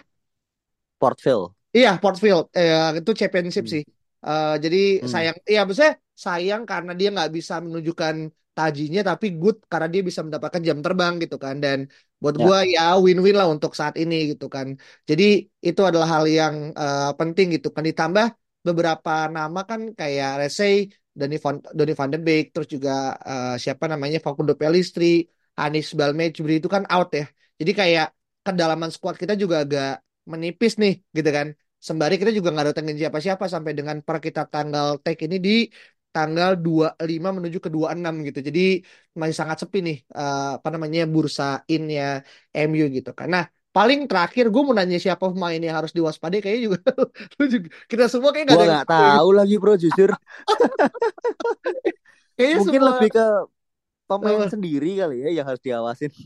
Portville. 0.99 1.55
Iya 1.71 1.95
Portville. 2.01 2.51
Eh, 2.51 2.99
itu 2.99 3.11
championship 3.15 3.65
hmm. 3.65 3.73
sih. 3.73 3.83
Uh, 4.19 4.59
jadi 4.59 4.99
hmm. 4.99 5.07
sayang, 5.07 5.37
iya 5.47 5.63
maksudnya 5.63 5.95
sayang 6.25 6.61
karena 6.71 6.91
dia 6.99 7.07
nggak 7.15 7.31
bisa 7.37 7.53
menunjukkan 7.65 8.15
tajinya 8.57 9.01
tapi 9.09 9.25
good 9.41 9.57
karena 9.71 9.87
dia 9.93 10.01
bisa 10.09 10.21
mendapatkan 10.25 10.61
jam 10.67 10.77
terbang 10.85 11.13
gitu 11.23 11.35
kan. 11.45 11.55
Dan 11.63 11.77
buat 12.21 12.35
ya. 12.35 12.43
gue 12.45 12.57
ya 12.75 12.85
win-win 13.03 13.35
lah 13.39 13.47
untuk 13.53 13.71
saat 13.79 13.95
ini 14.03 14.15
gitu 14.35 14.45
kan. 14.55 14.67
Jadi 15.09 15.23
itu 15.67 15.81
adalah 15.89 16.07
hal 16.19 16.25
yang 16.39 16.55
uh, 16.75 17.11
penting 17.19 17.47
gitu 17.55 17.67
kan. 17.75 17.83
Ditambah 17.89 18.25
beberapa 18.67 19.11
nama 19.37 19.59
kan 19.69 19.81
kayak 19.99 20.29
Resey 20.43 20.73
Donny 21.19 21.37
van, 21.43 21.55
Donny 21.77 21.93
van 21.99 22.09
de 22.13 22.19
Beek 22.25 22.45
terus 22.53 22.67
juga 22.75 22.91
uh, 23.31 23.55
siapa 23.63 23.85
namanya 23.91 24.19
Facundo 24.25 24.53
Pelistri 24.59 25.05
Anis 25.59 25.87
Balmejbri 25.99 26.53
itu 26.59 26.67
kan 26.75 26.83
out 26.91 27.09
ya. 27.15 27.25
Jadi 27.59 27.71
kayak 27.79 28.07
kedalaman 28.45 28.91
squad 28.95 29.15
kita 29.21 29.33
juga 29.35 29.55
agak 29.63 30.03
menipis 30.31 30.73
nih 30.81 30.93
gitu 31.17 31.29
kan. 31.37 31.47
Sembari 31.79 32.15
kita 32.19 32.31
juga 32.35 32.51
nggak 32.51 32.67
datengin 32.75 32.97
siapa-siapa 32.99 33.45
sampai 33.47 33.71
dengan 33.71 33.97
per 34.03 34.17
kita 34.25 34.41
tanggal 34.51 34.99
take 35.03 35.27
ini 35.27 35.37
di 35.39 35.51
tanggal 36.09 36.57
25 36.57 37.37
menuju 37.37 37.57
ke 37.61 37.69
26 37.69 38.25
gitu. 38.27 38.39
Jadi 38.47 38.61
masih 39.13 39.35
sangat 39.37 39.57
sepi 39.61 39.77
nih 39.85 39.97
uh, 40.17 40.57
apa 40.57 40.67
namanya 40.73 41.05
bursa 41.05 41.61
innya 41.69 42.25
MU 42.53 42.85
gitu. 42.89 43.13
Karena 43.13 43.45
paling 43.69 44.09
terakhir 44.09 44.49
gue 44.49 44.61
mau 44.65 44.73
nanya 44.73 44.97
siapa 44.97 45.29
pemain 45.29 45.61
yang 45.61 45.77
harus 45.77 45.93
diwaspadai 45.93 46.41
kayaknya 46.41 46.73
juga 46.73 46.79
juga 47.53 47.69
kita 47.85 48.09
semua 48.09 48.33
kayak 48.33 48.49
gak 48.49 48.57
ada 48.57 48.81
gak 48.81 48.89
tahu 48.89 49.29
lagi 49.37 49.55
bro 49.61 49.77
jujur. 49.77 50.09
kayaknya 52.35 52.57
Mungkin 52.65 52.81
semua... 52.81 52.97
lebih 52.97 53.09
ke 53.13 53.25
pemain 54.09 54.41
uh. 54.41 54.49
sendiri 54.49 54.97
kali 54.97 55.21
ya 55.21 55.29
yang 55.41 55.45
harus 55.45 55.61
diawasin. 55.61 56.09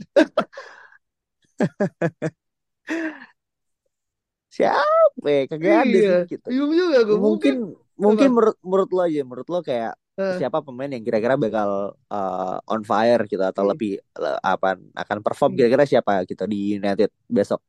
Siapa? 4.53 5.27
Ya? 5.27 5.43
Kagak 5.49 5.67
iya. 5.67 5.81
ada 5.83 6.23
sih 6.23 6.37
gitu. 6.37 6.47
Iya 6.47 6.63
juga 6.69 6.99
gue 7.03 7.19
mungkin 7.19 7.73
mungkin 7.73 7.82
menurut 7.97 8.57
menurut 8.65 8.89
lo 8.89 9.01
aja 9.05 9.21
menurut 9.21 9.47
lo 9.49 9.59
kayak 9.61 9.93
uh. 10.17 10.37
siapa 10.41 10.61
pemain 10.65 10.89
yang 10.89 11.03
kira-kira 11.05 11.37
bakal 11.37 11.93
uh, 12.09 12.57
on 12.69 12.81
fire 12.81 13.21
gitu 13.29 13.41
atau 13.41 13.63
hmm. 13.65 13.71
lebih 13.73 13.91
uh, 14.17 14.39
apa 14.41 14.77
akan 14.97 15.17
perform 15.21 15.53
hmm. 15.53 15.57
kira-kira 15.61 15.83
siapa 15.85 16.25
gitu 16.25 16.45
di 16.49 16.77
United 16.77 17.09
besok 17.29 17.61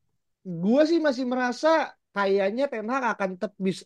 gue 0.44 0.82
sih 0.84 1.00
masih 1.00 1.24
merasa 1.24 1.92
kayaknya 2.14 2.68
Ten 2.68 2.86
Hag 2.86 3.16
akan 3.16 3.28
tetap 3.40 3.52
bisa 3.58 3.84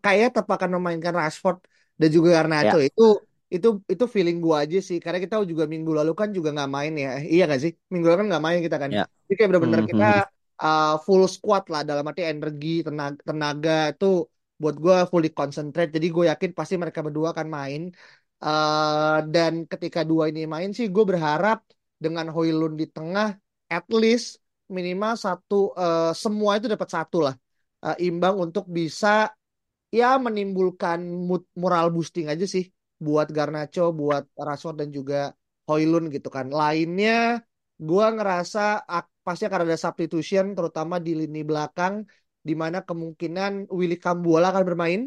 kayak 0.00 0.34
tetap 0.34 0.48
akan 0.48 0.78
memainkan 0.78 1.12
Rashford 1.12 1.60
dan 1.98 2.08
juga 2.08 2.38
Garnacho 2.38 2.78
ya. 2.78 2.86
itu 2.88 3.06
itu 3.48 3.80
itu 3.88 4.04
feeling 4.06 4.38
gue 4.44 4.56
aja 4.56 4.78
sih 4.78 5.00
karena 5.00 5.18
kita 5.18 5.40
juga 5.48 5.64
minggu 5.64 5.88
lalu 5.90 6.12
kan 6.12 6.30
juga 6.30 6.52
nggak 6.52 6.70
main 6.70 6.94
ya 6.94 7.12
iya 7.24 7.48
gak 7.48 7.60
sih 7.64 7.72
minggu 7.88 8.06
lalu 8.12 8.18
kan 8.24 8.28
nggak 8.36 8.44
main 8.44 8.58
kita 8.60 8.76
kan 8.76 8.90
ya. 8.92 9.04
jadi 9.26 9.34
kayak 9.40 9.48
benar-benar 9.56 9.80
mm 9.80 9.86
-hmm. 9.88 9.92
kita 9.96 10.10
uh, 10.60 10.94
full 11.00 11.24
squad 11.24 11.64
lah 11.72 11.82
dalam 11.82 12.04
arti 12.04 12.22
energi 12.28 12.84
tenaga, 12.84 13.18
tenaga 13.24 13.78
itu 13.96 14.28
buat 14.58 14.76
gue 14.84 14.96
fully 15.10 15.30
concentrate 15.30 15.90
jadi 15.94 16.06
gue 16.14 16.24
yakin 16.30 16.50
pasti 16.58 16.74
mereka 16.82 17.00
berdua 17.06 17.30
akan 17.34 17.46
main 17.46 17.82
uh, 18.42 19.22
dan 19.34 19.52
ketika 19.70 20.00
dua 20.02 20.30
ini 20.30 20.44
main 20.50 20.70
sih 20.74 20.86
gue 20.94 21.04
berharap 21.10 21.62
dengan 22.04 22.26
Hoylund 22.34 22.74
di 22.78 22.86
tengah 22.90 23.38
at 23.70 23.86
least 23.90 24.42
minimal 24.68 25.14
satu 25.14 25.72
uh, 25.74 26.12
semua 26.12 26.58
itu 26.58 26.66
dapat 26.66 26.88
satu 26.90 27.18
lah 27.26 27.34
uh, 27.86 27.96
imbang 27.98 28.36
untuk 28.38 28.64
bisa 28.68 29.30
ya 29.88 30.20
menimbulkan 30.20 31.00
mood, 31.00 31.48
moral 31.56 31.88
boosting 31.94 32.28
aja 32.28 32.44
sih 32.44 32.68
buat 32.98 33.30
Garnacho, 33.30 33.94
buat 33.94 34.26
Rashford 34.34 34.76
dan 34.84 34.88
juga 34.90 35.32
Hoylund 35.70 36.10
gitu 36.10 36.28
kan. 36.28 36.50
Lainnya 36.50 37.40
gue 37.78 38.06
ngerasa 38.16 38.84
pasti 39.22 39.46
akan 39.46 39.60
ada 39.64 39.78
substitution 39.78 40.56
terutama 40.56 40.98
di 40.98 41.14
lini 41.14 41.46
belakang 41.46 42.02
di 42.42 42.54
mana 42.54 42.82
kemungkinan 42.82 43.68
Willy 43.68 43.98
Kambuala 43.98 44.54
akan 44.54 44.64
bermain 44.64 45.00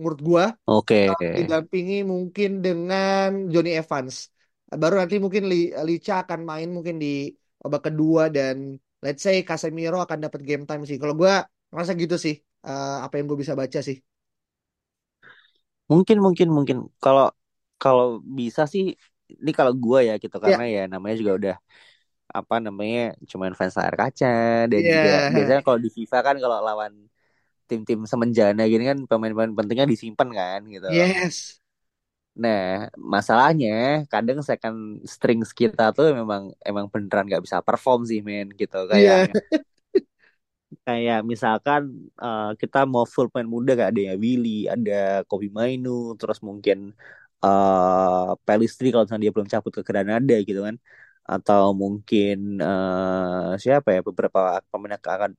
menurut 0.00 0.20
gua. 0.24 0.44
Oke. 0.64 1.12
Okay. 1.12 1.44
Didampingi 1.44 2.02
mungkin 2.02 2.64
dengan 2.64 3.52
Johnny 3.52 3.76
Evans. 3.76 4.32
Baru 4.70 4.96
nanti 4.96 5.18
mungkin 5.18 5.50
Licha 5.84 6.24
akan 6.24 6.46
main 6.46 6.70
mungkin 6.70 6.96
di 6.96 7.30
babak 7.60 7.92
kedua 7.92 8.32
dan 8.32 8.80
let's 9.04 9.20
say 9.20 9.44
Casemiro 9.44 10.00
akan 10.00 10.24
dapat 10.24 10.40
game 10.46 10.64
time 10.64 10.88
sih. 10.88 10.96
Kalau 10.96 11.12
gua 11.12 11.44
merasa 11.70 11.92
gitu 11.94 12.16
sih 12.16 12.40
uh, 12.66 13.04
apa 13.04 13.20
yang 13.20 13.30
gue 13.30 13.38
bisa 13.38 13.54
baca 13.54 13.80
sih. 13.80 14.00
Mungkin 15.90 16.22
mungkin 16.22 16.48
mungkin 16.54 16.76
kalau 17.02 17.34
kalau 17.80 18.22
bisa 18.22 18.64
sih 18.70 18.94
ini 19.30 19.52
kalau 19.54 19.74
gua 19.74 20.02
ya 20.06 20.14
gitu 20.22 20.36
ya. 20.38 20.42
karena 20.42 20.64
yeah. 20.66 20.84
ya 20.86 20.92
namanya 20.92 21.16
juga 21.18 21.32
udah 21.38 21.56
apa 22.30 22.62
namanya 22.62 23.18
cuman 23.26 23.52
fans 23.58 23.76
layar 23.76 23.96
kaca 23.98 24.66
dan 24.70 24.80
yeah. 24.80 24.94
juga 24.94 25.18
biasanya 25.34 25.62
kalau 25.66 25.78
di 25.82 25.90
FIFA 25.90 26.18
kan 26.22 26.36
kalau 26.38 26.58
lawan 26.62 26.92
tim-tim 27.70 28.02
semenjana 28.06 28.66
gini 28.66 28.84
kan 28.86 28.98
pemain-pemain 29.06 29.54
pentingnya 29.54 29.86
disimpan 29.86 30.28
kan 30.34 30.60
gitu. 30.66 30.88
Yes. 30.90 31.62
Nah, 32.34 32.90
masalahnya 32.98 34.06
kadang 34.10 34.42
second 34.42 35.02
strings 35.06 35.54
kita 35.54 35.94
tuh 35.94 36.10
memang 36.14 36.54
emang 36.62 36.86
beneran 36.90 37.26
nggak 37.30 37.42
bisa 37.46 37.62
perform 37.62 38.06
sih 38.06 38.22
men 38.22 38.50
gitu 38.54 38.86
kayak 38.90 39.30
yeah. 39.30 39.30
kayak 40.86 41.20
misalkan 41.26 42.10
uh, 42.18 42.54
kita 42.54 42.86
mau 42.86 43.02
full 43.06 43.26
pemain 43.30 43.46
muda 43.46 43.74
gak 43.74 43.90
ada 43.94 44.02
ya 44.10 44.14
Willy, 44.14 44.70
ada 44.70 45.26
Kobi 45.26 45.50
Mainu, 45.50 46.14
terus 46.14 46.38
mungkin 46.42 46.94
uh, 47.42 48.34
Pelistri 48.46 48.94
kalau 48.94 49.04
misalnya 49.06 49.24
dia 49.26 49.32
belum 49.34 49.48
cabut 49.50 49.72
ke 49.74 49.82
Granada 49.82 50.36
gitu 50.38 50.60
kan 50.62 50.76
atau 51.24 51.62
mungkin 51.82 52.36
uh, 52.62 53.54
siapa 53.62 53.88
ya 53.96 54.00
beberapa 54.08 54.38
pemain 54.70 54.94
akan 54.98 55.32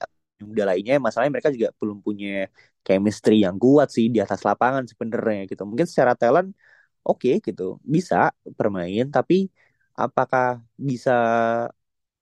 muda 0.47 0.63
lainnya. 0.69 0.95
Masalahnya 1.03 1.33
mereka 1.35 1.51
juga 1.55 1.69
belum 1.79 1.97
punya 2.05 2.49
chemistry 2.85 3.45
yang 3.45 3.57
kuat 3.63 3.87
sih 3.95 4.05
di 4.13 4.19
atas 4.25 4.41
lapangan 4.47 4.83
sebenarnya 4.91 5.39
gitu. 5.51 5.61
Mungkin 5.69 5.87
secara 5.91 6.13
talent 6.19 6.49
oke 7.07 7.19
okay, 7.19 7.33
gitu. 7.47 7.77
Bisa 7.95 8.15
bermain 8.57 9.05
tapi 9.15 9.35
apakah 9.97 10.63
bisa 10.89 11.11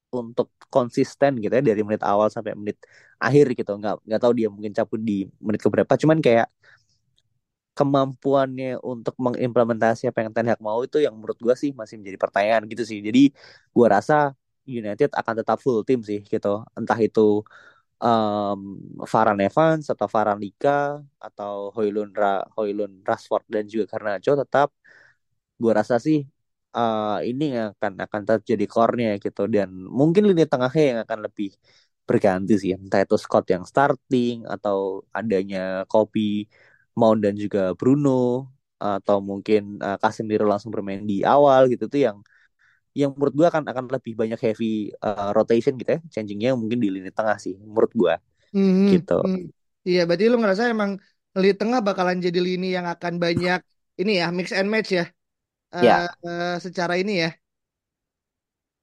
untuk 0.10 0.50
konsisten 0.74 1.38
gitu 1.38 1.54
ya 1.54 1.62
dari 1.62 1.82
menit 1.86 2.02
awal 2.02 2.28
sampai 2.34 2.54
menit 2.58 2.78
akhir 3.22 3.46
gitu. 3.60 3.72
Nggak 3.80 3.94
nggak 4.06 4.20
tahu 4.24 4.34
dia 4.40 4.48
mungkin 4.54 4.72
cabut 4.78 5.00
di 5.10 5.14
menit 5.46 5.62
keberapa. 5.66 5.94
Cuman 6.02 6.18
kayak 6.26 6.48
kemampuannya 7.80 8.68
untuk 8.92 9.16
mengimplementasi 9.26 10.04
apa 10.12 10.20
yang 10.24 10.32
Ten 10.36 10.48
Hag 10.52 10.60
mau 10.68 10.80
itu 10.88 10.98
yang 11.06 11.14
menurut 11.18 11.40
gue 11.46 11.56
sih 11.64 11.72
masih 11.80 11.96
menjadi 12.00 12.18
pertanyaan 12.24 12.64
gitu 12.72 12.84
sih. 12.90 13.00
Jadi 13.08 13.20
gue 13.76 13.88
rasa 13.96 14.14
United 14.80 15.10
akan 15.20 15.34
tetap 15.40 15.58
full 15.64 15.80
tim 15.88 16.00
sih 16.10 16.20
gitu. 16.34 16.48
Entah 16.78 17.00
itu 17.08 17.22
um, 18.04 18.60
Varane 19.12 19.42
Evans 19.50 19.86
atau 19.94 20.08
Varane 20.14 20.42
Lika 20.44 21.00
atau 21.28 21.54
Hoylund 21.76 22.12
Ra 22.22 22.44
Hoylund 22.56 22.96
Rashford 23.08 23.46
dan 23.54 23.64
juga 23.72 23.86
Garnacho 23.92 24.32
tetap 24.42 24.70
gue 25.62 25.72
rasa 25.80 25.96
sih 26.06 26.18
uh, 26.78 27.20
ini 27.30 27.44
akan 27.58 27.94
akan 28.06 28.22
terjadi 28.30 28.66
core-nya 28.74 29.10
gitu. 29.24 29.42
Dan 29.56 29.70
mungkin 30.00 30.24
lini 30.30 30.44
tengahnya 30.52 30.84
yang 30.92 31.00
akan 31.06 31.20
lebih 31.28 31.50
berganti 32.08 32.54
sih. 32.62 32.72
Entah 32.78 33.02
itu 33.06 33.16
Scott 33.24 33.46
yang 33.54 33.64
starting 33.72 34.36
atau 34.54 34.78
adanya 35.18 35.86
Kopi 35.92 36.50
Mount 37.00 37.24
dan 37.24 37.40
juga 37.40 37.72
Bruno 37.80 38.52
atau 38.80 39.24
mungkin 39.24 39.80
uh, 39.80 39.96
Casemiro 40.00 40.48
langsung 40.48 40.72
bermain 40.72 41.04
di 41.04 41.24
awal 41.24 41.72
gitu 41.72 41.88
tuh 41.88 42.00
yang 42.00 42.18
yang 42.96 43.12
menurut 43.16 43.34
gue 43.36 43.48
akan 43.48 43.64
akan 43.72 43.86
lebih 43.92 44.20
banyak 44.20 44.40
heavy 44.40 44.92
uh, 45.04 45.32
rotation 45.36 45.76
gitu 45.80 45.96
ya 45.96 46.00
changingnya 46.12 46.52
mungkin 46.56 46.80
di 46.84 46.92
lini 46.92 47.12
tengah 47.12 47.40
sih 47.40 47.56
menurut 47.60 47.92
gue 47.96 48.16
hmm, 48.56 48.88
gitu. 48.96 49.20
hmm. 49.20 49.46
iya 49.88 50.04
berarti 50.08 50.26
lu 50.28 50.40
ngerasa 50.40 50.72
emang 50.72 51.00
lini 51.38 51.56
tengah 51.56 51.80
bakalan 51.86 52.18
jadi 52.20 52.40
lini 52.40 52.74
yang 52.74 52.90
akan 52.90 53.22
banyak 53.22 53.60
ini 54.02 54.12
ya 54.24 54.32
mix 54.32 54.56
and 54.56 54.72
match 54.72 54.96
ya? 54.96 55.06
Uh, 55.70 55.84
ya. 55.84 55.96
uh, 56.24 56.58
secara 56.58 56.96
ini 56.98 57.28
ya? 57.28 57.32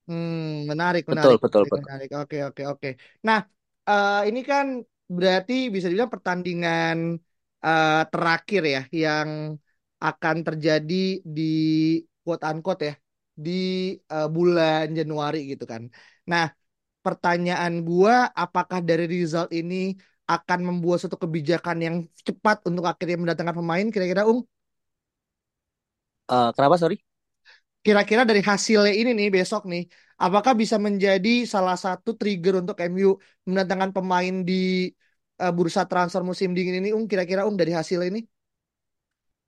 Hmm 0.06 0.68
menarik 0.70 1.08
menarik 1.10 1.42
betul 1.42 1.66
betul. 1.66 1.82
menarik. 1.82 2.10
betul 2.12 2.22
oke 2.22 2.38
oke 2.52 2.62
oke. 2.70 2.90
Nah 3.26 3.42
uh, 3.88 4.22
ini 4.28 4.40
kan 4.46 4.84
berarti 5.10 5.72
bisa 5.72 5.90
dibilang 5.90 6.12
pertandingan 6.12 7.18
uh, 7.66 8.06
terakhir 8.12 8.62
ya 8.74 8.80
yang 9.02 9.28
akan 10.08 10.36
terjadi 10.46 10.94
di 11.36 11.42
quote 12.22 12.44
unquote 12.50 12.82
ya 12.88 12.94
di 13.36 13.50
uh, 14.12 14.28
bulan 14.36 14.84
Januari 14.98 15.38
gitu 15.52 15.64
kan. 15.72 15.82
Nah, 16.30 16.44
pertanyaan 17.04 17.72
gua 17.88 18.14
apakah 18.42 18.78
dari 18.88 19.04
result 19.06 19.50
ini 19.60 19.74
akan 20.26 20.58
membuat 20.68 20.96
suatu 21.00 21.18
kebijakan 21.24 21.76
yang 21.86 21.96
cepat 22.26 22.56
untuk 22.68 22.84
akhirnya 22.90 23.16
mendatangkan 23.22 23.56
pemain 23.60 23.86
kira-kira 23.94 24.22
Ung? 24.26 24.42
Uh, 26.26 26.50
kenapa 26.56 26.74
sorry? 26.82 26.98
Kira-kira 27.86 28.26
dari 28.26 28.42
hasilnya 28.42 28.90
ini 28.90 29.14
nih 29.14 29.28
besok 29.30 29.62
nih, 29.70 29.86
apakah 30.18 30.58
bisa 30.58 30.74
menjadi 30.74 31.46
salah 31.46 31.78
satu 31.78 32.18
trigger 32.18 32.66
untuk 32.66 32.74
MU 32.82 33.14
mendatangkan 33.46 33.94
pemain 33.94 34.34
di 34.42 34.90
uh, 35.42 35.52
bursa 35.56 35.82
transfer 35.90 36.22
musim 36.24 36.50
dingin 36.56 36.80
ini 36.80 36.90
Ung? 36.96 37.04
Kira-kira 37.10 37.44
Ung 37.48 37.56
dari 37.60 37.72
hasil 37.76 38.00
ini? 38.10 38.20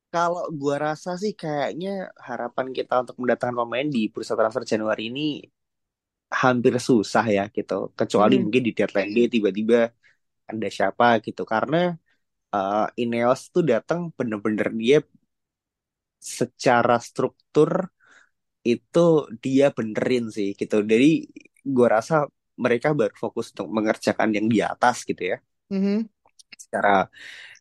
Kalau 0.08 0.48
gua 0.60 0.76
rasa 0.86 1.10
sih 1.22 1.32
kayaknya 1.36 2.08
harapan 2.28 2.72
kita 2.72 3.04
untuk 3.04 3.16
mendatangkan 3.20 3.56
pemain 3.60 3.88
di 3.96 4.08
bursa 4.08 4.32
transfer 4.38 4.64
Januari 4.64 5.12
ini 5.12 5.20
hampir 6.42 6.74
susah 6.88 7.24
ya 7.36 7.42
gitu. 7.56 7.92
Kecuali 7.98 8.34
hmm. 8.36 8.42
mungkin 8.44 8.62
di 8.66 8.72
deadline 8.78 9.12
day 9.16 9.26
tiba-tiba 9.34 9.76
ada 10.48 10.68
siapa 10.76 11.04
gitu. 11.26 11.42
Karena 11.52 11.92
uh, 12.56 12.86
Ineos 13.02 13.40
tuh 13.54 13.64
datang 13.72 14.00
bener-bener 14.16 14.68
dia 14.80 14.98
secara 16.18 16.96
struktur 17.08 17.70
itu 18.72 18.98
dia 19.44 19.64
benerin 19.76 20.24
sih 20.36 20.48
gitu. 20.60 20.76
Jadi 20.92 21.06
gua 21.74 21.88
rasa 22.00 22.14
mereka 22.64 22.88
baru 23.00 23.14
fokus 23.22 23.46
untuk 23.52 23.68
mengerjakan 23.76 24.28
yang 24.36 24.46
di 24.52 24.58
atas 24.64 24.96
gitu 25.08 25.22
ya. 25.32 25.38
-hmm. 25.72 25.98
Secara 26.58 27.06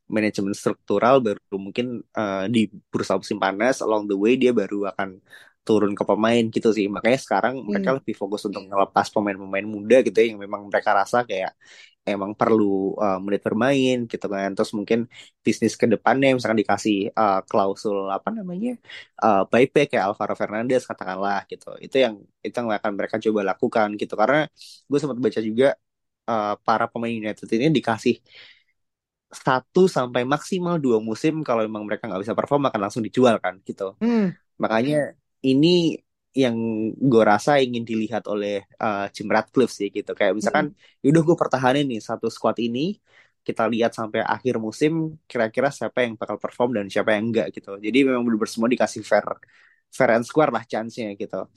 manajemen 0.07 0.55
struktural 0.55 1.19
baru 1.19 1.55
mungkin 1.59 1.99
uh, 2.15 2.47
di 2.47 2.71
bursa 2.91 3.19
musim 3.19 3.37
panas 3.37 3.83
along 3.83 4.07
the 4.07 4.15
way 4.15 4.39
dia 4.39 4.55
baru 4.55 4.87
akan 4.95 5.19
turun 5.67 5.91
ke 5.99 6.03
pemain 6.07 6.43
gitu 6.47 6.71
sih 6.71 6.87
makanya 6.87 7.19
sekarang 7.19 7.59
hmm. 7.59 7.67
mereka 7.67 7.89
lebih 7.99 8.15
fokus 8.15 8.47
untuk 8.47 8.63
ngelepas 8.63 9.11
pemain-pemain 9.11 9.67
muda 9.67 9.99
gitu 9.99 10.15
ya 10.15 10.31
yang 10.31 10.39
memang 10.39 10.71
mereka 10.71 10.95
rasa 10.95 11.27
kayak 11.27 11.51
emang 12.07 12.31
perlu 12.39 12.95
uh, 12.95 13.19
menit 13.19 13.43
bermain 13.43 14.07
gitu 14.07 14.25
kan 14.31 14.55
terus 14.55 14.71
mungkin 14.71 15.11
bisnis 15.43 15.75
ke 15.75 15.91
depannya 15.91 16.31
misalkan 16.31 16.63
dikasih 16.63 17.11
uh, 17.11 17.43
klausul 17.43 18.07
apa 18.07 18.31
namanya 18.31 18.79
uh, 19.19 19.43
buyback 19.51 19.91
kayak 19.91 20.07
Alvaro 20.07 20.39
Fernandez 20.39 20.87
katakanlah 20.87 21.43
gitu 21.51 21.75
itu 21.83 21.99
yang 21.99 22.15
itu 22.39 22.55
yang 22.55 22.71
akan 22.71 22.91
mereka 22.95 23.19
coba 23.19 23.39
lakukan 23.51 23.87
gitu 23.99 24.15
karena 24.15 24.47
gue 24.87 24.97
sempat 25.03 25.19
baca 25.19 25.39
juga 25.43 25.75
uh, 26.27 26.53
para 26.61 26.85
pemain 26.91 27.11
United 27.11 27.47
ini 27.55 27.71
dikasih 27.71 28.19
satu 29.27 29.91
sampai 29.91 30.23
maksimal 30.23 30.79
dua 30.79 31.03
musim 31.03 31.43
kalau 31.43 31.67
memang 31.67 31.83
mereka 31.83 32.07
nggak 32.07 32.23
bisa 32.23 32.35
perform 32.37 32.71
akan 32.71 32.79
langsung 32.79 33.03
dijual 33.03 33.35
kan 33.43 33.59
gitu. 33.63 33.95
Hmm. 33.99 34.31
Makanya 34.61 35.15
ini 35.43 35.99
yang 36.37 36.55
gue 36.93 37.23
rasa 37.25 37.57
ingin 37.57 37.81
dilihat 37.81 38.29
oleh 38.29 38.61
uh, 38.77 39.09
Jim 39.09 39.27
Ratcliffe 39.27 39.73
sih 39.73 39.89
gitu. 39.89 40.13
Kayak 40.13 40.37
misalkan, 40.37 40.71
hmm. 40.71 41.01
yaudah 41.03 41.23
gue 41.25 41.35
pertahanin 41.35 41.85
nih 41.89 41.99
satu 41.99 42.29
squad 42.29 42.61
ini, 42.61 43.01
kita 43.41 43.65
lihat 43.67 43.95
sampai 43.97 44.21
akhir 44.21 44.61
musim 44.61 45.17
kira-kira 45.25 45.73
siapa 45.73 46.05
yang 46.05 46.13
bakal 46.19 46.37
perform 46.37 46.77
dan 46.77 46.85
siapa 46.93 47.17
yang 47.17 47.33
enggak 47.33 47.47
gitu. 47.55 47.79
Jadi 47.81 48.05
memang 48.05 48.21
benar 48.27 48.47
semua 48.47 48.69
dikasih 48.69 49.01
fair 49.01 49.25
fair 49.87 50.09
and 50.13 50.25
square 50.27 50.51
lah 50.53 50.63
chance-nya 50.67 51.15
gitu. 51.17 51.47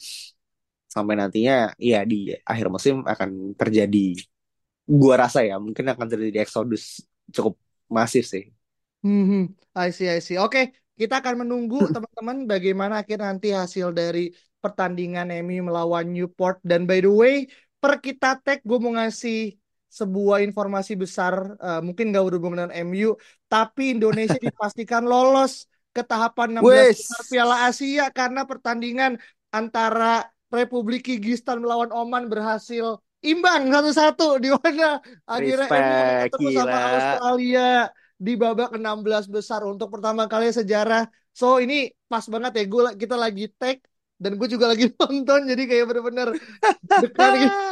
Sampai 0.91 1.15
nantinya 1.19 1.71
ya 1.79 2.03
di 2.07 2.35
akhir 2.47 2.67
musim 2.71 3.03
akan 3.07 3.55
terjadi 3.55 4.17
gua 4.91 5.15
rasa 5.27 5.47
ya 5.47 5.63
mungkin 5.63 5.87
akan 5.87 6.07
terjadi 6.11 6.43
exodus 6.43 7.07
cukup 7.31 7.55
masif 7.87 8.27
sih. 8.27 8.51
Hmm, 9.01 9.55
I 9.73 9.95
see, 9.95 10.11
I 10.11 10.21
see. 10.21 10.37
Oke, 10.37 10.75
kita 10.99 11.25
akan 11.25 11.47
menunggu 11.47 11.89
teman-teman 11.89 12.45
bagaimana 12.45 13.01
akhir 13.01 13.25
nanti 13.25 13.55
hasil 13.55 13.95
dari 13.97 14.29
pertandingan 14.61 15.33
MU 15.41 15.73
melawan 15.73 16.13
Newport. 16.13 16.61
Dan 16.61 16.85
by 16.85 17.01
the 17.01 17.09
way, 17.09 17.37
per 17.81 18.03
kita 18.05 18.37
tag 18.45 18.61
gue 18.61 18.79
mau 18.83 18.93
ngasih 18.93 19.57
sebuah 19.91 20.45
informasi 20.45 20.95
besar, 20.95 21.57
uh, 21.59 21.81
mungkin 21.83 22.15
gak 22.15 22.23
berhubungan 22.29 22.69
dengan 22.69 22.73
MU, 22.87 23.17
tapi 23.51 23.97
Indonesia 23.97 24.39
dipastikan 24.47 25.03
lolos 25.03 25.67
ke 25.91 26.07
tahapan 26.07 26.63
16 26.63 26.95
besar 26.95 27.23
Piala 27.27 27.57
Asia 27.67 28.07
karena 28.15 28.47
pertandingan 28.47 29.19
antara 29.51 30.31
Republik 30.55 31.11
Kyrgyzstan 31.11 31.59
melawan 31.59 31.91
Oman 31.91 32.31
berhasil 32.31 33.03
imbang 33.21 33.69
satu-satu 33.69 34.41
di 34.41 34.49
mana 34.49 34.99
akhirnya 35.29 35.69
Respect, 35.69 36.33
ketemu 36.33 36.49
sama 36.57 36.79
Australia 36.89 37.69
di 38.21 38.33
babak 38.37 38.71
16 38.77 39.29
besar 39.33 39.61
untuk 39.65 39.89
pertama 39.93 40.25
kali 40.29 40.53
sejarah. 40.53 41.09
So 41.33 41.61
ini 41.61 41.93
pas 42.09 42.25
banget 42.27 42.53
ya 42.61 42.65
gue 42.69 42.83
kita 42.97 43.17
lagi 43.17 43.49
tag 43.57 43.81
dan 44.21 44.37
gue 44.37 44.49
juga 44.49 44.73
lagi 44.73 44.89
nonton 45.01 45.49
jadi 45.49 45.63
kayak 45.65 45.85
bener-bener 45.89 46.29
dekat 47.01 47.33
gitu. 47.45 47.57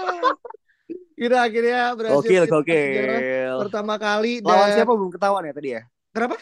Kita 1.18 1.50
akhirnya 1.50 1.98
berhasil 1.98 2.46
gokil, 2.46 2.46
gokil. 2.46 3.58
pertama 3.66 3.98
kali 3.98 4.38
dan... 4.38 4.54
Lawan 4.54 4.70
siapa 4.70 4.92
belum 4.94 5.10
ketahuan 5.10 5.42
ya 5.50 5.52
tadi 5.52 5.68
ya? 5.74 5.82
Kenapa? 6.14 6.38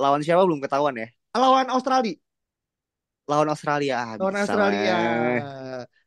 Lawan 0.00 0.20
siapa 0.24 0.42
belum 0.48 0.60
ketahuan 0.64 0.96
ya? 0.96 1.08
Lawan 1.36 1.68
Australia. 1.68 2.16
Lawan 3.28 3.52
Australia. 3.52 4.16
Lawan 4.16 4.36
Australia 4.40 4.96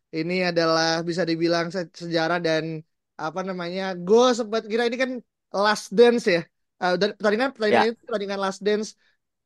ini 0.10 0.42
adalah 0.46 1.06
bisa 1.06 1.22
dibilang 1.22 1.70
sejarah 1.70 2.42
dan 2.42 2.82
apa 3.20 3.42
namanya 3.44 3.94
gue 3.94 4.28
sempat 4.34 4.66
kira 4.66 4.90
ini 4.90 4.98
kan 4.98 5.12
last 5.54 5.94
dance 5.94 6.26
ya. 6.26 6.42
Uh, 6.80 6.96
dan 6.96 7.12
pertandingan 7.20 7.52
pertandingan 7.52 7.88
ya. 7.92 7.92
itu 7.92 8.02
pertandingan 8.08 8.40
last 8.40 8.62
dance 8.64 8.96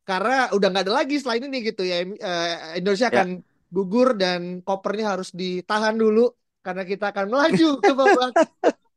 karena 0.06 0.52
udah 0.54 0.68
nggak 0.70 0.86
ada 0.86 0.94
lagi 1.02 1.16
selain 1.18 1.48
ini 1.50 1.58
gitu 1.66 1.82
ya 1.82 2.06
uh, 2.06 2.78
Indonesia 2.78 3.10
akan 3.10 3.42
gugur 3.74 4.14
dan 4.14 4.62
kopernya 4.62 5.18
harus 5.18 5.34
ditahan 5.34 5.98
dulu 5.98 6.30
karena 6.62 6.86
kita 6.86 7.10
akan 7.10 7.26
melaju 7.34 7.70
ke 7.82 7.94
babak 7.98 8.32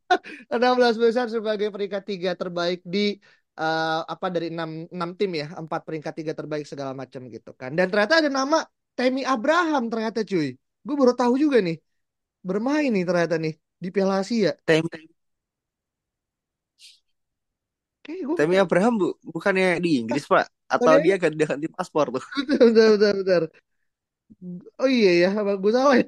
16 0.52 1.02
besar 1.02 1.26
sebagai 1.32 1.72
peringkat 1.72 2.02
tiga 2.04 2.32
terbaik 2.36 2.84
di 2.84 3.16
uh, 3.56 4.04
apa 4.04 4.28
dari 4.28 4.52
enam 4.52 4.84
enam 4.92 5.10
tim 5.16 5.32
ya 5.32 5.56
empat 5.56 5.82
peringkat 5.82 6.12
tiga 6.14 6.32
terbaik 6.36 6.68
segala 6.68 6.92
macam 6.92 7.26
gitu 7.32 7.56
kan. 7.56 7.72
Dan 7.74 7.88
ternyata 7.90 8.20
ada 8.20 8.30
nama 8.30 8.62
Temi 8.92 9.24
Abraham 9.24 9.88
ternyata 9.88 10.22
cuy 10.22 10.54
Gue 10.86 10.94
baru 10.94 11.12
tahu 11.18 11.34
juga 11.42 11.58
nih. 11.66 11.76
Bermain 12.46 12.90
nih 12.94 13.04
ternyata 13.08 13.36
nih 13.42 13.54
di 13.82 13.88
Piala 13.94 14.22
Asia. 14.22 14.54
Temi 14.62 14.88
Temi 18.38 18.54
Abraham 18.54 18.94
bu, 19.02 19.08
bukannya 19.34 19.82
di 19.82 19.98
Inggris 19.98 20.24
pak? 20.30 20.46
Atau 20.70 20.94
dia 21.02 21.18
ganti 21.18 21.42
ganti 21.42 21.66
paspor 21.66 22.14
tuh? 22.14 22.22
Betul, 22.46 22.70
betul, 22.70 23.12
betul, 23.22 23.42
Oh 24.78 24.88
iya 24.90 25.10
ya, 25.22 25.28
apa 25.34 25.52
gue 25.58 25.72
salah 25.74 25.94
ya? 25.98 26.06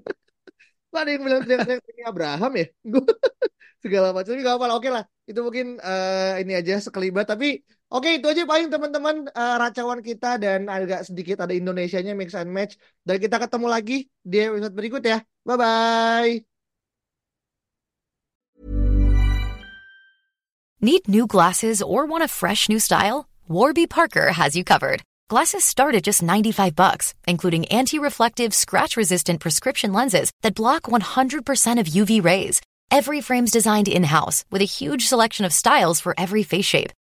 Pak 0.93 1.01
ada 1.03 1.11
yang 1.13 1.23
bilang 1.27 1.43
Temi 1.49 2.03
Abraham 2.07 2.53
ya? 2.61 2.67
segala 3.83 4.11
macam 4.11 4.35
tapi 4.35 4.43
gak 4.43 4.57
apa 4.59 4.67
oke 4.75 4.89
lah 4.91 5.05
itu 5.31 5.41
mungkin 5.43 5.67
uh, 5.79 6.35
ini 6.43 6.53
aja 6.59 6.83
sekelibat 6.83 7.31
tapi 7.31 7.63
oke 7.93 8.09
itu 8.09 8.27
aja 8.29 8.45
paling 8.45 8.69
teman-teman 8.69 9.17
uh, 9.33 9.57
racauan 9.61 10.01
kita 10.05 10.37
dan 10.37 10.69
agak 10.69 11.09
sedikit 11.09 11.45
ada 11.45 11.55
Indonesianya 11.57 12.13
mix 12.13 12.37
and 12.37 12.53
match 12.53 12.77
dan 13.05 13.17
kita 13.21 13.41
ketemu 13.41 13.67
lagi 13.67 13.99
di 14.25 14.39
episode 14.45 14.75
berikut 14.77 15.03
ya 15.05 15.19
bye 15.45 15.57
bye 15.57 16.35
Need 20.81 21.09
new 21.11 21.27
glasses 21.27 21.83
or 21.83 22.07
want 22.07 22.23
a 22.23 22.31
fresh 22.31 22.69
new 22.69 22.79
style? 22.79 23.27
Warby 23.49 23.89
Parker 23.89 24.31
has 24.31 24.55
you 24.55 24.63
covered. 24.63 25.03
Glasses 25.29 25.65
start 25.65 25.97
at 25.97 26.05
just 26.05 26.23
95 26.23 26.77
bucks, 26.77 27.15
including 27.27 27.65
anti-reflective, 27.67 28.55
scratch-resistant 28.55 29.41
prescription 29.41 29.93
lenses 29.93 30.31
that 30.43 30.55
block 30.55 30.85
100% 30.85 31.81
of 31.81 31.87
UV 31.87 32.23
rays. 32.23 32.61
Every 32.93 33.21
frame's 33.21 33.51
designed 33.51 33.89
in-house 33.89 34.45
with 34.53 34.63
a 34.63 34.71
huge 34.79 35.09
selection 35.09 35.45
of 35.45 35.53
styles 35.53 35.99
for 35.99 36.15
every 36.17 36.45
face 36.45 36.65
shape. 36.65 36.93